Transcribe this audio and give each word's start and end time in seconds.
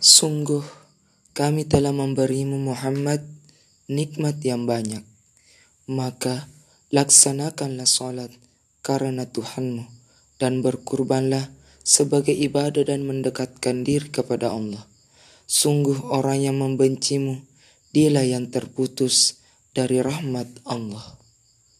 Sungguh, 0.00 0.64
kami 1.36 1.68
telah 1.68 1.92
memberimu 1.92 2.56
Muhammad 2.56 3.20
nikmat 3.84 4.40
yang 4.40 4.64
banyak. 4.64 5.04
Maka 5.92 6.48
laksanakanlah 6.88 7.84
sholat 7.84 8.32
karena 8.80 9.28
Tuhanmu 9.28 9.84
dan 10.40 10.64
berkurbanlah 10.64 11.52
sebagai 11.84 12.32
ibadah 12.32 12.80
dan 12.80 13.04
mendekatkan 13.04 13.84
diri 13.84 14.08
kepada 14.08 14.56
Allah. 14.56 14.88
Sungguh 15.44 16.00
orang 16.08 16.48
yang 16.48 16.56
membencimu, 16.56 17.44
dialah 17.92 18.24
yang 18.24 18.48
terputus 18.48 19.44
dari 19.76 20.00
rahmat 20.00 20.48
Allah. 20.64 21.20